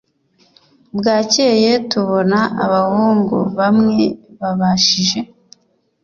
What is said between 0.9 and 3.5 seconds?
Bwakeye tubona abahungu